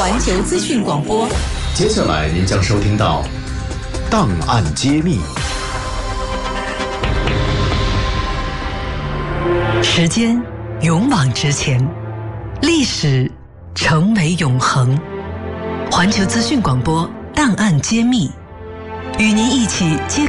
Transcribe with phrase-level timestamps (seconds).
[0.00, 1.28] 环球资讯广播。
[1.74, 3.22] 接下来您将收听到
[4.10, 5.20] 档案揭秘。
[9.82, 10.42] 时间
[10.80, 11.86] 勇往直前
[12.62, 13.30] 历史
[13.74, 14.98] 成为永恒。
[15.92, 18.30] 环球资讯广播档案揭秘
[19.18, 20.18] 与您一起揭